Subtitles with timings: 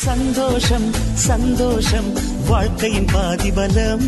[0.00, 2.04] சந்தோஷம் சந்தோஷம்.
[2.48, 4.00] வாழ்க்கையின் பாதிபலம்.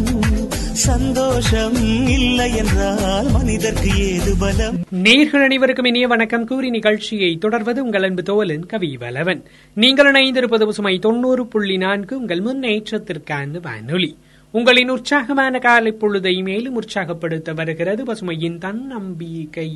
[0.72, 1.74] சந்தோஷம்
[2.08, 4.74] இல்லை என்றால் மனிதர்க்கு ஏது பலம்?
[5.02, 6.46] நேர்கள் அனைவருக்கும் இனிய வணக்கம்.
[6.46, 9.42] கூறி நிகழ்ச்சியை தொடர்வது உங்கள் அன்பு தோலன் கவி வலவன்
[9.74, 14.16] நீங்கள் இணைந்திருப்பது சுமை தொண்ணூறு புள்ளி நான்கு உங்கள் முன்னேற்றத்திற்கான வானொலி.
[14.50, 19.72] உங்களின் உற்சாகமான காலை பொழுதை மேலும் உற்சாகப்படுத்த வருகிறது பசுமையின் தன்னம்பிக்கை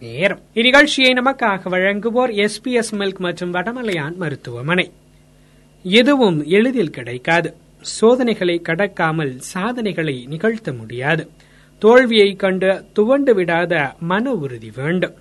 [0.00, 0.40] நேரம்.
[0.54, 4.90] இந்நிகழ்ச்சியை நமக்காக வழங்குவோர் எஸ்பிஎஸ் மில்க் மற்றும் வடமலையான் மருத்துவமனை.
[5.82, 7.54] எதுவும் எளிதில் கிடைக்காது.
[7.80, 11.28] சோதனைகளை கடக்காமல் சாதனைகளை நிகழ்த்த முடியாது.
[11.78, 15.14] தோல்வியை கண்டு துவண்டு விடாத மன உறுதி வேண்டும்.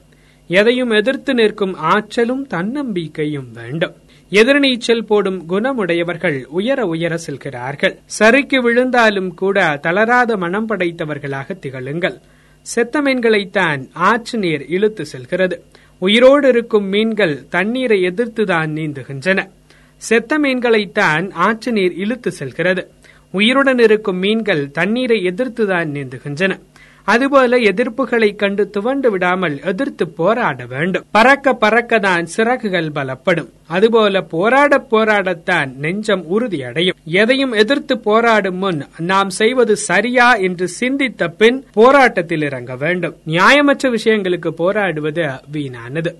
[0.47, 3.95] எதையும் எதிர்த்து நிற்கும் ஆற்றலும் தன்னம்பிக்கையும் வேண்டும்.
[4.31, 7.99] எதிர்நீச்சல் போடும் குணமுடையவர்கள் உயர உயர செல்கிறார்கள்.
[8.19, 12.19] சரிக்கு விழுந்தாலும் கூட தளராத மனம் படைத்தவர்களாக திகழுங்கள்.
[12.61, 15.63] செத்த மீன்களைத்தான் ஆற்று நீர் இழுத்து செல்கிறது.
[15.99, 19.49] உயிரோடு இருக்கும் மீன்கள் தண்ணீரை எதிர்த்துதான் நீந்துகின்றன.
[19.99, 22.91] செத்த மீன்களைத்தான் ஆற்று நீர் இழுத்து செல்கிறது.
[23.31, 26.59] உயிருடன் இருக்கும் மீன்கள் தண்ணீரை எதிர்த்துதான் நீந்துகின்றன.
[27.03, 31.05] அதுபோல எதிர்ப்புகளை கண்டு துவண்டு விடாமல் எதிர்த்து போராட வேண்டும்.
[31.11, 33.49] பறக்க பறக்கதான் சிறகுகள் பலப்படும்.
[33.67, 36.97] அதுபோல போராட போராடத்தான் நெஞ்சம் உறுதியடையும்.
[37.05, 43.15] எதையும் எதிர்த்து போராடும் முன் நாம் செய்வது சரியா என்று சிந்தித்த பின் போராட்டத்தில் இறங்க வேண்டும்.
[43.27, 46.15] நியாயமற்ற விஷயங்களுக்கு போராடுவது வீணானது.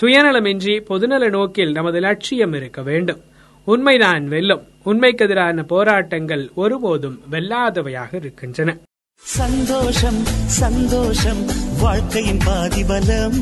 [0.00, 3.20] சுயநலமின்றி பொதுநல நோக்கில் நமது லட்சியம் இருக்க வேண்டும்.
[3.64, 4.62] உண்மைதான் வெல்லும்.
[4.82, 8.76] உண்மைக்கு எதிரான போராட்டங்கள் ஒருபோதும் வெல்லாதவையாக இருக்கின்றன.
[9.14, 11.46] சந்தோஷம் சந்தோஷம்
[11.80, 13.32] வாழ்க்கையின் பாதிபலம்.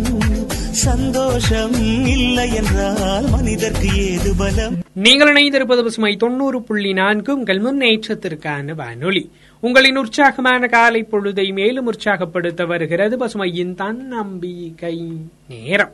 [0.71, 1.73] சந்தோஷம்
[2.07, 4.75] இல்லை என்றால் மனிதர்க்கு ஏது பலம்?
[4.93, 9.31] நீங்கள் இணைந்திருப்பது பசுமை தொண்ணூறு புள்ளி நான்கு உங்கள் முன்னேற்றத்திற்கான வானொலி.
[9.61, 15.03] உங்களின் உற்சாகமான காலை பொழுதை மேலும் உற்சாகப்படுத்த வருகிறது பசுமையின் தன்னம்பிக்கை
[15.49, 15.93] நேரம்.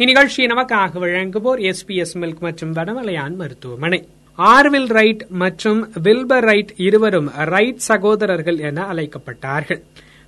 [0.00, 4.08] இந்நிகழ்ச்சியை நமக்காக வழங்குவோர் எஸ்பிஎஸ் மில்க் மற்றும் வடமலையான் மருத்துவமனை.
[4.38, 9.80] ஆர்வில் ரைட் மற்றும் வில்பர் ரைட் இருவரும் ரைட் சகோதரர்கள் என அழைக்கப்பட்டார்கள்.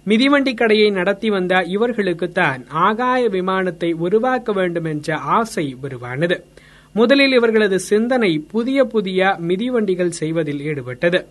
[0.04, 6.44] மிதிவண்டி கடையை நடத்தி வந்த இவர்களுக்குத்தான் ஆகாய விமானத்தை உருவாக்க வேண்டும் என்ற ஆசை உருவானது.
[6.92, 11.24] முதலில் இவர்களது சிந்தனை புதிய புதிய மிதிவண்டிகள் செய்வதில் ஈடுபட்டது.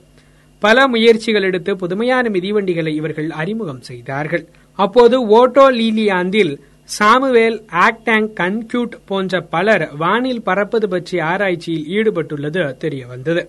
[0.60, 4.46] பல முயற்சிகள் எடுத்து புதுமையான மிதிவண்டிகளை இவர்கள் அறிமுகம் செய்தார்கள்.
[4.76, 6.54] அப்போது ஓட்டோ லீலியாந்தில்
[6.96, 13.42] சாமுவேல் ஆக்டாங் கன்க்யூட் போன்ற பலர் வானில் பறப்பது பற்றி ஆராய்ச்சியில் ஈடுபட்டுள்ளது தெரிய வந்தது.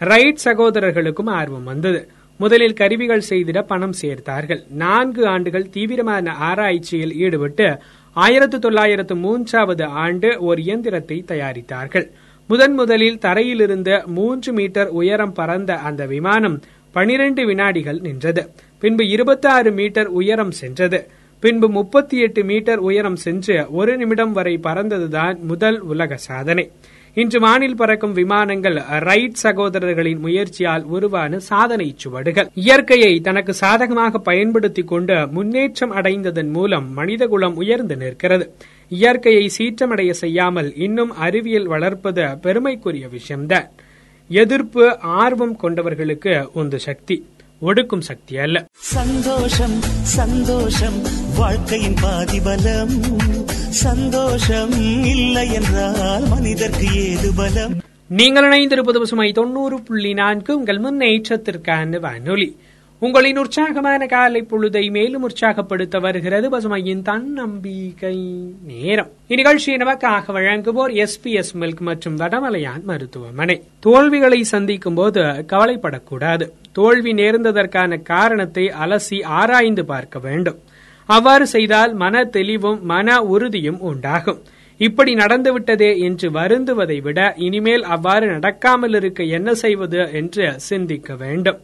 [0.00, 2.00] ரைட் சகோதரர்களுக்கும் ஆர்வம் வந்தது.
[2.40, 4.62] முதலில் கருவிகள் செய்திட பணம் சேர்த்தார்கள்.
[4.68, 7.68] நான்கு ஆண்டுகள் தீவிரமான ஆராய்ச்சியில் ஈடுபட்டு
[8.16, 12.06] ஆயிரத்து தொள்ளாயிரத்து மூன்றாவது ஆண்டு ஒரு இயந்திரத்தை தயாரித்தார்கள்.
[12.48, 16.58] முதன் முதலில் தரையிலிருந்து மூன்று மீட்டர் உயரம் பறந்த அந்த விமானம்
[16.92, 18.42] பனிரெண்டு வினாடிகள் நின்றது.
[18.78, 21.00] பின்பு இருபத்தாறு மீட்டர் உயரம் சென்றது.
[21.40, 26.70] பின்பு முப்பத்தி எட்டு மீட்டர் உயரம் சென்று ஒரு நிமிடம் வரை பறந்ததுதான் முதல் உலக சாதனை.
[27.14, 32.48] இன்று வானில் பறக்கும் விமானங்கள் ரைட் சகோதரர்களின் முயற்சியால் உருவான சாதனை சுவடுகள்.
[32.54, 38.50] இயற்கையை தனக்கு சாதகமாக பயன்படுத்திக் கொண்டு முன்னேற்றம் அடைந்ததன் மூலம் மனிதகுலம் உயர்ந்து நிற்கிறது.
[38.88, 43.70] இயற்கையை சீற்றமடைய செய்யாமல் இன்னும் அறிவியல் வளர்ப்பது பெருமைக்குரிய விஷயம்தான்.
[44.28, 47.26] எதிர்ப்பு ஆர்வம் கொண்டவர்களுக்கு உந்து சக்தி.
[47.62, 48.64] ஒடுக்கும் சக்தி அல்ல.
[48.78, 51.02] சந்தோஷம் சந்தோஷம்
[51.36, 53.02] வாழ்க்கையின் பாதிபலம்.
[53.68, 54.70] சந்தோஷம்
[55.04, 57.74] இல்லை என்றால் மனிதர்க்கு ஏது பலம்?
[58.08, 62.58] நீங்கள் இணைந்திருப்பது பசுமை தொண்ணூறு புள்ளி நான்கு உங்கள் முன்னேற்றத்திற்கான வானொலி.
[63.00, 68.16] உங்களின் உற்சாகமான காலை பொழுதை மேலும் உற்சாகப்படுத்த வருகிறது பசுமையின் தன்னம்பிக்கை
[68.66, 69.10] நேரம்.
[69.28, 73.62] இந்நிகழ்ச்சியை நமக்காக வழங்குவோர் எஸ் பி எஸ் மில்க் மற்றும் வடமலையான் மருத்துவமனை.
[73.80, 76.46] தோல்விகளை சந்திக்கும் போது கவலைப்படக்கூடாது.
[76.72, 80.58] தோல்வி நேர்ந்ததற்கான காரணத்தை அலசி ஆராய்ந்து பார்க்க வேண்டும்.
[81.08, 84.42] அவ்வாறு செய்தால் மன தெளிவும் மன உறுதியும் உண்டாகும்.
[84.80, 91.60] இப்படி நடந்துவிட்டதே என்று வருந்துவதை விட இனிமேல் அவ்வாறு நடக்காமல் இருக்க என்ன செய்வது என்று சிந்திக்க வேண்டும்.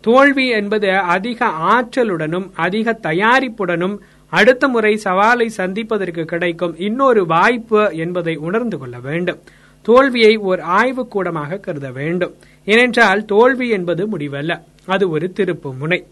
[0.00, 3.98] தோல்வி என்பது அதிக ஆற்றலுடனும் அதிக தயாரிப்புடனும்
[4.28, 9.38] அடுத்த முறை சவாலை சந்திப்பதற்கு கிடைக்கும் இன்னொரு வாய்ப்பு என்பதை உணர்ந்து கொள்ள வேண்டும்.
[9.82, 12.34] தோல்வியை ஓர் ஆய்வு கூடமாக கருத வேண்டும்.
[12.64, 16.06] ஏனென்றால் தோல்வி என்பது முடிவல்ல அது ஒரு திருப்பு முனை.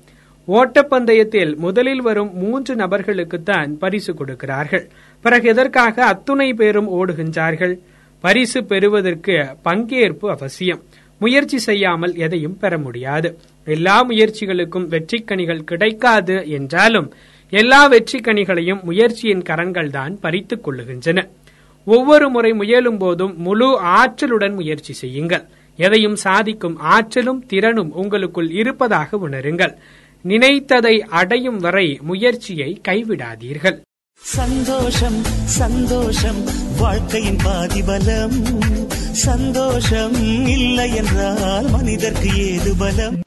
[0.48, 4.88] ஓட்டப்பந்தயத்தில் முதலில் வரும் மூன்று நபர்களுக்குத்தான் பரிசு கொடுக்கிறார்கள்.
[5.20, 7.78] பிறகு எதற்காக அத்துணை பேரும் ஓடுகின்றார்கள்?
[8.20, 10.82] பரிசு பெறுவதற்கு பங்கேற்பு அவசியம்.
[11.18, 13.38] முயற்சி செய்யாமல் எதையும் பெற முடியாது.
[13.66, 17.08] எல்லா முயற்சிகளுக்கும் வெற்றிக்கனிகள் கிடைக்காது என்றாலும்
[17.52, 21.18] எல்லா வெற்றிக்கனிகளையும் முயற்சியின் கரங்கள் தான் பறித்துக் கொள்ளுகின்றன.
[21.84, 25.44] ஒவ்வொரு முறை முயலும் போதும் முழு ஆற்றலுடன் முயற்சி செய்யுங்கள்.
[25.76, 29.74] எதையும் சாதிக்கும் ஆற்றலும் திறனும் உங்களுக்குள் இருப்பதாக உணருங்கள்.
[30.24, 33.76] நினைத்ததை அடையும் வரை முயற்சியை கைவிடாதீர்கள்.
[34.20, 35.18] சந்தோஷம்
[35.60, 36.40] சந்தோஷம்
[36.78, 38.36] வாழ்க்கையின் பாதிபலம்.
[39.26, 40.16] சந்தோஷம்
[40.46, 43.18] இல்லை என்றால் மனிதர்க்கு ஏது பலம்?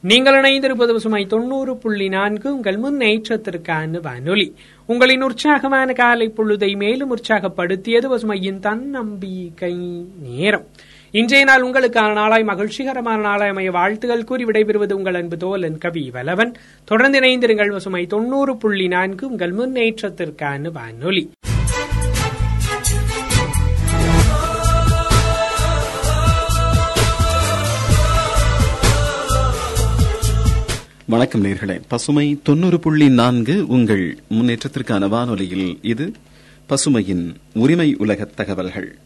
[0.00, 2.54] நீங்கள் இணைந்திருப்பது பசுமை தொண்ணூறு புள்ளி நான்கு.
[2.54, 4.54] உங்கள் முன்னேற்றத்திற்கான வானொலி.
[4.86, 9.74] உங்களின் உற்சாகமான காலை பொழுதை மேலும் உற்சாகப்படுத்தியது பசுமையின் தன்னம்பிக்கை
[10.22, 10.66] நேரம்.
[11.10, 16.54] இன்றைய நாள் உங்களுக்கான நாளாய் மகிழ்ச்சிகரமான நாளாய் அமைய வாழ்த்துகள் கூறி விடைபெறுவது உங்கள் அன்பு தோலன் கவி வலவன்
[16.84, 19.28] தொடர்ந்து இணைந்திருங்கள் பசுமை தொண்ணூறு புள்ளி நான்கு.
[19.28, 21.30] உங்கள் முன்னேற்றத்திற்கான வானொலி.
[31.18, 31.80] வணக்கம் நேர்களே.
[31.88, 36.12] பசுமை தொன்னூறு புள்ளி நான்கு உங்கள் முன்னேற்றத்திற்கான வானொலியில் இது
[36.68, 38.98] பசுமையின் உரிமை உலக தகவல்கள்.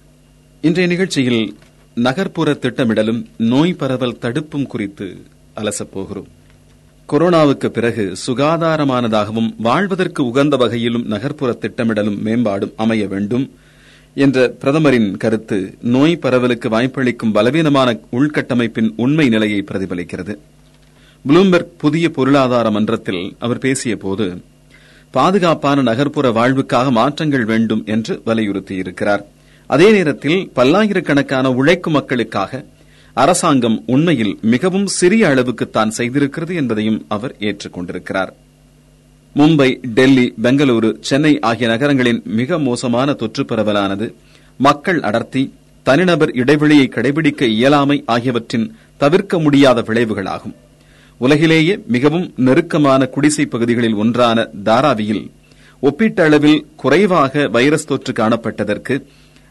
[0.60, 1.56] இன்றைய நிகழ்ச்சியில்
[1.94, 5.16] நகர்ப்புற திட்டமிடலும் நோய் பரவல் தடுப்பும் குறித்து
[5.56, 6.28] அலசப்போகிறோம்
[7.08, 13.50] கொரோனாவுக்கு பிறகு சுகாதாரமானதாகவும் வாழ்வதற்கு உகந்த வகையிலும் நகர்ப்புற திட்டமிடலும் மேம்பாடும் அமைய வேண்டும்
[14.14, 20.38] என்ற பிரதமரின் கருத்து நோய் பரவலுக்கு வாய்ப்பளிக்கும் பலவீனமான உள்கட்டமைப்பின் உண்மை நிலையை பிரதிபலிக்கிறது.
[21.28, 24.26] புளூம்பெர்க் புதிய பொருளாதார மன்றத்தில் அவர் பேசியபோது
[25.10, 29.22] பாதுகாப்பான நகர்ப்புற வாழ்வுக்காக மாற்றங்கள் வேண்டும் என்று வலியுறுத்தியிருக்கிறார்.
[29.66, 32.64] அதே நேரத்தில் பல்லாயிரக்கணக்கான உழைக்கும் மக்களுக்காக
[33.14, 38.32] அரசாங்கம் உண்மையில் மிகவும் சிறிய அளவுக்கு தான் செய்திருக்கிறது என்பதையும் அவர் ஏற்றுக்கொண்டிருக்கிறார்.
[39.36, 44.14] மும்பை டெல்லி பெங்களூரு சென்னை ஆகிய நகரங்களின் மிக மோசமான தொற்று பரவலானது
[44.56, 45.44] மக்கள் அடர்த்தி
[45.82, 48.66] தனிநபர் இடைவெளியை கடைபிடிக்க இயலாமை ஆகியவற்றின்
[48.96, 50.56] தவிர்க்க முடியாத விளைவுகளாகும்.
[51.24, 55.24] உலகிலேயே மிகவும் நெருக்கமான குடிசை பகுதிகளில் ஒன்றான தாராவியில்
[55.82, 58.94] ஒப்பீட்டளவில் குறைவாக வைரஸ் தொற்று காணப்பட்டதற்கு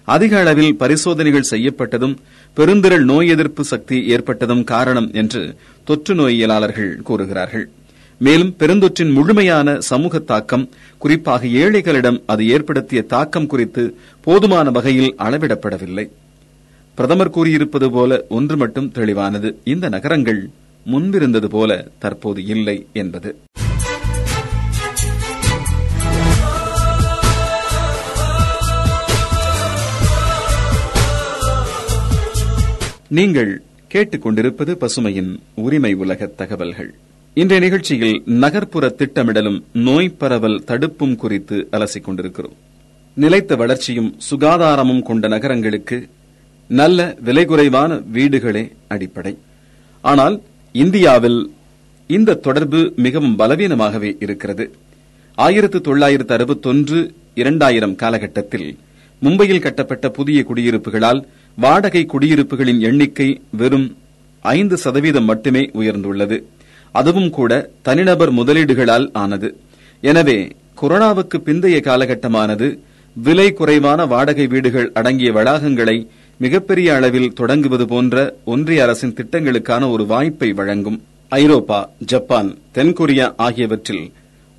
[0.08, 2.16] அதிக அளவில் பரிசோதனைகள் செய்யப்பட்டதும்
[2.58, 5.42] பெருந்திரள் நோய் எதிர்ப்பு சக்தி ஏற்பட்டதும் காரணம் என்று
[5.88, 7.66] தொற்று நோயியலாளர்கள் கூறுகிறார்கள்.
[8.22, 10.66] மேலும் பெருந்தொற்றின் முழுமையான சமூக தாக்கம்
[11.04, 13.84] குறிப்பாக ஏழைகளிடம் அது ஏற்படுத்திய தாக்கம் குறித்து
[14.28, 16.06] போதுமான வகையில் அளவிடப்படவில்லை.
[16.98, 19.52] பிரதமர் கூறியிருப்பது போல ஒன்று மட்டும் தெளிவானது.
[19.74, 20.42] இந்த நகரங்கள்
[20.84, 23.36] முன்பிருந்தது போல தற்போது இல்லை என்பது.
[33.08, 33.62] நீங்கள்
[33.94, 36.94] கேட்டுக்கொண்டிருப்பது பசுமையின் உரிமை உலக தகவல்கள்.
[37.34, 42.56] இன்றைய நிகழ்ச்சியில் நகர்ப்புற திட்டமிடலும் நோய் பரவல் தடுப்பும் குறித்து அலசிக் கொண்டிருக்கிறோம்.
[43.14, 46.10] நிலைத்த வளர்ச்சியும் சுகாதாரமும் கொண்ட நகரங்களுக்கு
[46.68, 49.38] நல்ல விலை குறைவான வீடுகளே அடிப்படை.
[50.02, 50.42] ஆனால்
[50.74, 51.52] இந்தியாவில்
[52.08, 54.76] இந்த தொடர்பு மிகவும் பலவீனமாகவே இருக்கிறது.
[55.36, 58.78] ஆயிரத்து தொள்ளாயிரத்து அறுபத்தொன்று இரண்டாயிரம் காலகட்டத்தில்
[59.22, 61.22] மும்பையில் கட்டப்பட்ட புதிய குடியிருப்புகளால்
[61.56, 63.98] வாடகை குடியிருப்புகளின் எண்ணிக்கை வெறும்
[64.42, 66.44] ஐந்து சதவீதம் மட்டுமே உயர்ந்துள்ளது.
[66.92, 69.58] அதுவும் கூட தனிநபர் முதலீடுகளால் ஆனது.
[70.02, 70.48] எனவே
[70.82, 72.80] கொரோனாவுக்கு பிந்தைய காலகட்டமானது
[73.16, 76.08] விலை குறைவான வாடகை வீடுகள் அடங்கிய வளாகங்களை
[76.44, 78.16] மிகப்பெரிய அளவில் தொடங்குவது போன்ற
[78.46, 80.98] ஒன்றிய அரசின் திட்டங்களுக்கான ஒரு வாய்ப்பை வழங்கும்
[81.32, 84.06] ஐரோப்பா ஜப்பான் தென்கொரியா ஆகியவற்றில்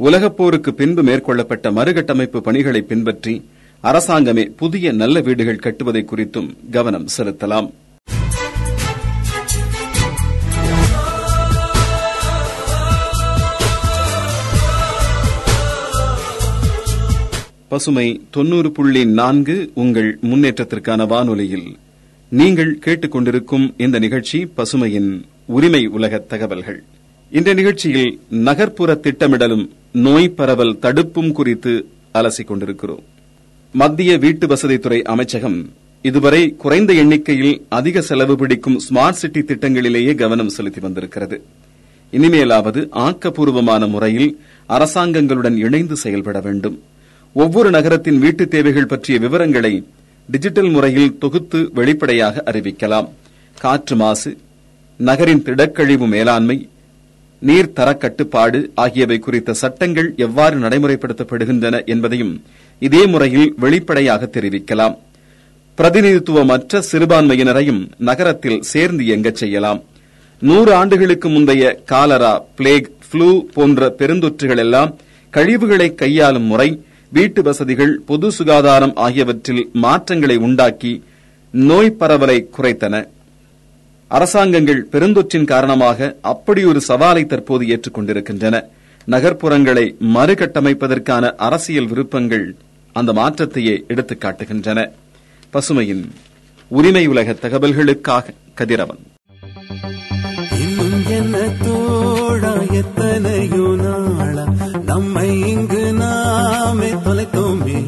[0.01, 3.35] உலகப்போருக்கு பின்பு மேற்கொள்ளப்பட்ட மறுகட்டமைப்பு பணிகளை பின்பற்றி
[3.85, 7.69] அரசாங்கமே புதிய நல்ல வீடுகள் கட்டுவதை குறித்தும் கவனம் செலுத்தலாம்.
[17.73, 21.77] பசுமை தொன்னூறு புள்ளி நான்கு உங்கள் முன்னேற்றத்திற்கான வானொலியில்.
[22.29, 26.83] நீங்கள் கேட்டுக்கொண்டிருக்கும் இந்த நிகழ்ச்சி பசுமையின் உரிமை உலக தகவல்கள்.
[27.31, 33.03] இந்த நிகழ்ச்சியில் நகர்ப்புற திட்டமிடலும் நோய் பரவல் தடுப்பும் குறித்து அலசிக் கொண்டிருக்கிறோம்.
[33.73, 35.71] மத்திய வீட்டு வசதித்துறை அமைச்சகம்
[36.03, 41.43] இதுவரை குறைந்த எண்ணிக்கையில் அதிக செலவு பிடிக்கும் ஸ்மார்ட் சிட்டி திட்டங்களிலேயே கவனம் செலுத்தி வந்திருக்கிறது.
[42.13, 46.83] இனிமேலாவது ஆக்கப்பூர்வமான முறையில் அரசாங்கங்களுடன் இணைந்து செயல்பட வேண்டும்.
[47.35, 49.85] ஒவ்வொரு நகரத்தின் வீட்டு தேவைகள் பற்றிய விவரங்களை
[50.29, 53.09] டிஜிட்டல் முறையில் தொகுத்து வெளிப்படையாக அறிவிக்கலாம்.
[53.61, 54.37] காற்று மாசு
[54.97, 56.69] நகரின் திடக்கழிவு மேலாண்மை
[57.39, 62.35] நீர் தர கட்டுப்பாடு ஆகியவை குறித்த சட்டங்கள் எவ்வாறு நடைமுறைப்படுத்தப்படுகின்றன என்பதையும்
[62.79, 64.95] இதே முறையில் வெளிப்படையாக தெரிவிக்கலாம்.
[65.79, 69.83] பிரதிநிதித்துவமற்ற சிறுபான்மையினரையும் நகரத்தில் சேர்ந்து இயங்கச் செய்யலாம்.
[70.41, 74.97] நூறு ஆண்டுகளுக்கு முந்தைய காலரா பிளேக் புளூ போன்ற பெருந்தொற்றுகள் எல்லாம்
[75.31, 81.03] கழிவுகளை கையாளும் முறை வீட்டு வசதிகள் பொது சுகாதாரம் ஆகியவற்றில் மாற்றங்களை உண்டாக்கி
[81.51, 83.07] நோய் பரவலை குறைத்தன.
[84.09, 88.63] அரசாங்கங்கள் பெருந்தொற்றின் காரணமாக அப்படியொரு சவாலை தற்போது ஏற்றுக்கொண்டிருக்கின்றன.
[89.11, 92.55] நகர்ப்புறங்களை மறுகட்டமைப்பதற்கான அரசியல் விருப்பங்கள்
[92.93, 94.89] அந்த மாற்றத்தையே எடுத்துக் காட்டுகின்றன
[95.53, 96.09] பசுமையின்
[96.69, 98.99] உரிமை உலக தகவல்களுக்காக கதிரவன்.
[102.71, 104.55] எத்தனையோ நாளா
[104.85, 105.82] நம்மை இங்கு
[106.63, 107.79] நாமே தொலைத்தோமே.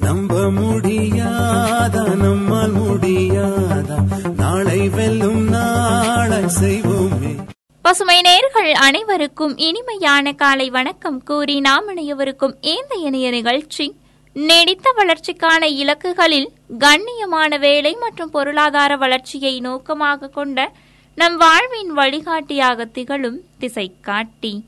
[0.00, 2.16] நம்ப முடியாதா?
[2.16, 3.96] நம்மால் முடியாதா?
[4.36, 7.46] நாளை வெல்லும் நாளை செய்வோமே.
[7.82, 13.94] பசுமை நேர்கள் அனைவருக்கும் இனிமையான காலை வணக்கம் கூறி நாம் அனைவருக்கும் இந்த இணைய நிகழ்ச்சி.
[14.32, 20.72] நீடித்த வளர்ச்சிக்கான இலக்குகளில் கண்ணியமான வேலை மற்றும் பொருளாதார வளர்ச்சியை நோக்கமாக கொண்ட
[21.14, 24.64] நம் வாழ்வின் வழிகாட்டியாக திகழும் திசை காட்டி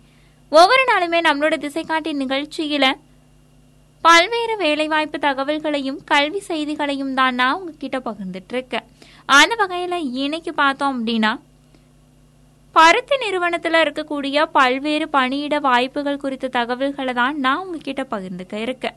[0.52, 2.86] ஒவ்வொரு நாளுமே நம்மளோட திசை காட்டி நிகழ்ச்சியில
[4.04, 8.86] பல்வேறு வேலைவாய்ப்பு தகவல்களையும் கல்வி செய்திகளையும் தான் நான் உங்ககிட்ட பகிர்ந்துட்டு இருக்கேன்
[9.28, 11.32] அந்த வகையில இன்னைக்கு பார்த்தோம் அப்படின்னா
[12.76, 18.96] பருத்தி நிறுவனத்தில் இருக்கக்கூடிய பல்வேறு பணியிட வாய்ப்புகள் குறித்த தகவல்களை தான் நான் உங்ககிட்ட பகிர்ந்துக்க இருக்கேன்.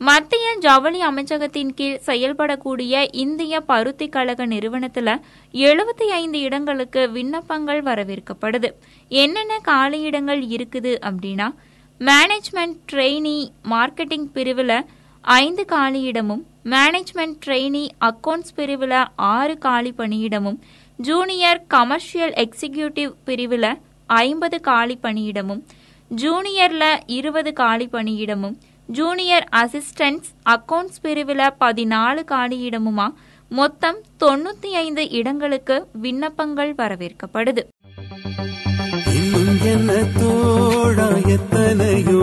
[0.00, 5.08] மத்திய ஜவுளி அமைச்சகத்தின் கீழ் செயல்படக்கூடிய இந்திய பருத்தி கழக நிறுவனத்துல
[5.54, 8.68] எழுபத்தி ஐந்து இடங்களுக்கு விண்ணப்பங்கள் வரவேற்கப்படுது.
[9.10, 11.48] என்னென்ன காலியிடங்கள் இருக்குது அப்படின்னா
[12.00, 13.36] மேனேஜ்மெண்ட் ட்ரெயினி
[13.70, 14.72] மார்க்கெட்டிங் பிரிவுல
[15.24, 20.58] ஐந்து காலியிடமும் மேனேஜ்மெண்ட் ட்ரெயினி அக்கவுண்ட்ஸ் பிரிவுல ஆறு காலி பணியிடமும்
[20.98, 23.66] ஜூனியர் கமர்ஷியல் எக்ஸிகியூட்டிவ் பிரிவுல
[24.06, 25.62] ஐம்பது காலி பணியிடமும்
[26.10, 33.06] ஜூனியர்ல இருபது காலி பணியிடமும் ஜூனியர் அசிஸ்டன்ட்ஸ் அக்கவுண்ட்ஸ் பிரிவில் பதினாலு காலியிடமுமா
[33.48, 37.62] மொத்தம் தொண்ணூத்தி ஐந்து இடங்களுக்கு விண்ணப்பங்கள் வரவேற்கப்படுது.
[41.26, 42.15] எத்தனையோ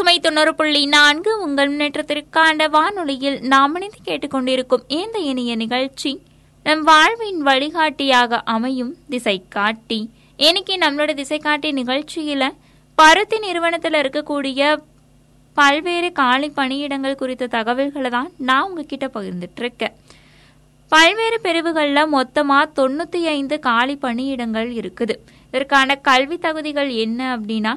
[0.00, 6.12] பசுமை தொண்ணூறு புள்ளி நான்கு உங்கள் முன்னேற்றத்திற்கான வானொலியில் நாம் இணைந்து கேட்டுக்கொண்டிருக்கும் இந்த இனிய நிகழ்ச்சி
[6.66, 9.98] நம் வாழ்வின் வழிகாட்டியாக அமையும் திசை காட்டி
[10.36, 12.46] இன்னைக்கு நம்மளோட திசை காட்டி நிகழ்ச்சியில
[12.98, 14.78] பருத்தி நிறுவனத்துல இருக்கக்கூடிய
[15.56, 19.96] பல்வேறு காலி பணியிடங்கள் குறித்த தகவல்களை தான் நான் உங்ககிட்ட பகிர்ந்துட்டு இருக்கேன்
[20.92, 25.16] பல்வேறு பிரிவுகளில் மொத்தமாக தொண்ணூற்றி ஐந்து காலி பணியிடங்கள் இருக்குது.
[25.48, 27.74] இதற்கான கல்வி தகுதிகள் என்ன அப்படின்னா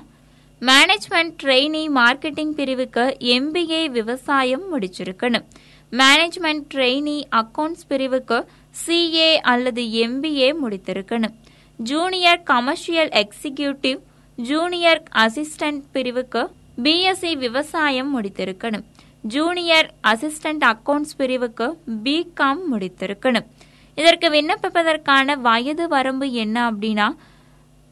[0.68, 5.46] மேனேஜ்மெண்ட் ட்ரெயினி மார்க்கெட்டிங் பிரிவுக்கு எம்பிஏ விவசாயம் முடிச்சிருக்கணும்.
[5.92, 8.38] மேனேஜ்மெண்ட் ட்ரெயினி அக்கவுண்ட்ஸ் பிரிவுக்கு
[8.86, 11.34] சிஏ அல்லது MBA முடித்திருக்கணும்.
[11.78, 14.00] Junior commercial executive
[14.36, 16.50] junior assistant பிரிவுக்கு
[16.84, 18.86] பிஎஸ்சி விவசாயம் முடித்திருக்கணும்.
[19.22, 23.46] ஜூனியர் அசிஸ்டன்ட் அக்கவுண்ட்ஸ் பிரிவுக்கு பிகாம் முடித்திருக்கணும்.
[23.96, 27.08] இதற்கு விண்ணப்பிப்பதற்கான வயது வரம்பு என்ன அப்படின்னா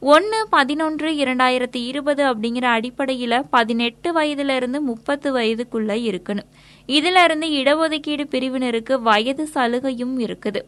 [0.02, 6.48] ஒன்று பதினொன்று இரண்டாயிரத்தி இருபது அப்படிங்கிற அடிப்படையில் பதினெட்டு வயதிலிருந்து முப்பத்து வயதுக்குள்ளே இருக்கணும்.
[6.86, 10.64] இதிலிருந்து இடஒதுக்கீடு பிரிவினருக்கு வயது சலுகையும் இருக்குது.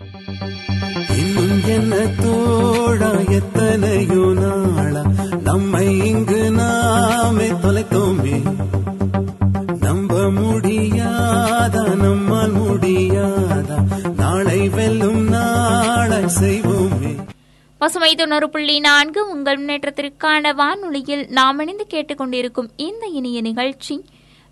[17.93, 23.95] பசுமை தொண்ணூறு புள்ளி நான்கு உங்கள் முன்னேற்றத்திற்கான வானொலியில் நாம் இணைந்து கேட்டுக்கொண்டிருக்கும் இந்த இனிய நிகழ்ச்சி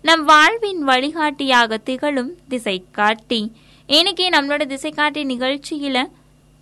[0.04, 3.40] நம் வாழ்வின் வழிகாட்டியாக திகழும் திசை காட்டி
[3.88, 6.04] இன்னைக்கு நம்மளோட திசை காட்டி நிகழ்ச்சியில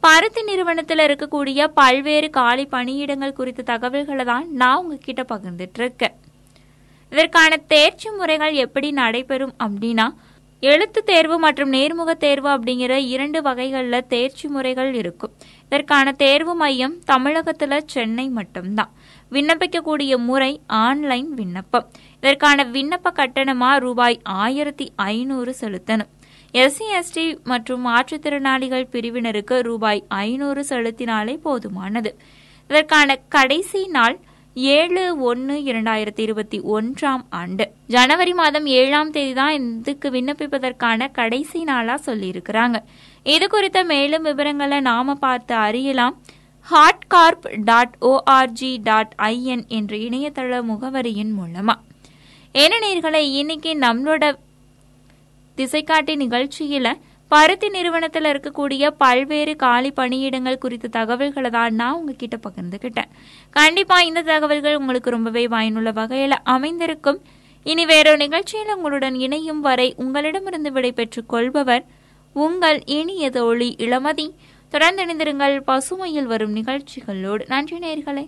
[0.03, 6.17] பருத்தி நிறுவனத்தில் இருக்கக்கூடிய பல்வேறு காலி பணியிடங்கள் குறித்த தகவல்களை தான் நான் உங்ககிட்ட பகிர்ந்துட்டு இருக்கேன்.
[7.13, 10.09] இதற்கான தேர்ச்சி முறைகள் எப்படி நடைபெறும் அப்படின்னா
[10.61, 15.31] எழுத்து தேர்வு மற்றும் நேர்முக தேர்வு அப்படிங்கிற இரண்டு வகைகளில் தேர்ச்சி முறைகள் இருக்கும்.
[15.65, 18.93] இதற்கான தேர்வு மையம் தமிழகத்தில் சென்னை மட்டும்தான்.
[19.31, 21.87] விண்ணப்பிக்கக்கூடிய முறை ஆன்லைன் விண்ணப்பம்.
[22.17, 26.11] இதற்கான விண்ணப்ப கட்டணமாக ரூபாய் ஆயிரத்தி ஐநூறு செலுத்தணும்.
[26.53, 32.13] எஸ்சி எஸ்டி மற்றும் மாற்றுத்திறனாளிகள் பிரிவினருக்கு ரூபாய் ஐநூறு செலுத்தினாலே போதுமானது.
[32.69, 34.19] இதற்கான கடைசி நாள்
[34.55, 37.71] ஏழு ஒன்று இரண்டாயிரத்தி இருபத்தி ஒன்றாம் ஆண்டு.
[37.87, 42.77] ஜனவரி மாதம் ஏழாம் தேதி தான் இதுக்கு விண்ணப்பிப்பதற்கான கடைசி நாளா சொல்லியிருக்கிறாங்க.
[43.23, 46.23] இது குறித்த மேலும் விவரங்களை நாம பார்த்து அறியலாம்.
[46.71, 51.75] Hotcorp dot ORG dot IN என்ற இணையதள முகவரியின் மூலமா.
[52.53, 54.37] என்ன நேர்களை இன்னைக்கு நம்மளோட
[55.57, 56.99] திசைக்காட்டி நிகழ்ச்சியில்
[57.33, 63.11] பருத்தி நிறுவனத்துல இருக்கக்கூடிய பல்வேறு காலி பணியிடங்கள் குறித்த தகவல்களை தான் நான் உங்ககிட்ட பகிர்ந்துக்கிட்டேன்
[63.57, 67.21] கண்டிப்பா இந்த தகவல்கள் உங்களுக்கு ரொம்பவே பயனுள்ள வகையில அமைந்திருக்கும்.
[67.67, 71.85] இனி வேறொரு நிகழ்ச்சியில் உங்களுடன் இணையும் வரை உங்களிடமிருந்து விடைபெற்றுக் கொள்பவர்
[72.37, 74.27] உங்கள் இனிய தோழி இளமதி.
[74.73, 77.45] தொடர்ந்து இணைந்திருங்கள் பசுமையில் வரும் நிகழ்ச்சிகளோடு.
[77.47, 78.27] நன்றி நேர்களே